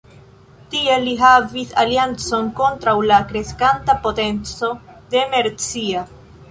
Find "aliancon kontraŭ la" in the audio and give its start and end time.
1.83-3.21